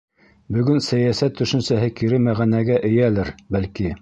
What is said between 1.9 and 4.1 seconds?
кире мәғәнәгә эйәлер, бәлки.